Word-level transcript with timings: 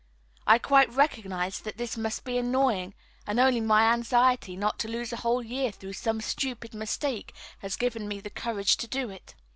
I 0.47 0.57
quite 0.57 0.91
recognise 0.91 1.59
that 1.59 1.77
this 1.77 1.95
must 1.95 2.23
be 2.23 2.39
annoying, 2.39 2.95
and 3.27 3.39
only 3.39 3.61
my 3.61 3.93
anxiety 3.93 4.57
not 4.57 4.79
to 4.79 4.87
lose 4.87 5.13
a 5.13 5.17
whole 5.17 5.43
year 5.43 5.71
through 5.71 5.93
some 5.93 6.21
stupid 6.21 6.73
mistake 6.73 7.35
has 7.59 7.75
given 7.75 8.07
me 8.07 8.19
the 8.19 8.31
courage 8.31 8.77
to 8.77 8.87
do 8.87 9.11
it. 9.11 9.35